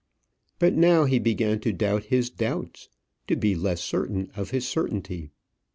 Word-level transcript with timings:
But 0.57 0.73
now 0.73 1.05
he 1.05 1.19
began 1.19 1.59
to 1.59 1.71
doubt 1.71 2.05
his 2.05 2.31
doubts 2.31 2.89
to 3.27 3.35
be 3.35 3.53
less 3.53 3.83
certain 3.83 4.31
of 4.35 4.49
his 4.49 4.67
certainty. 4.67 5.29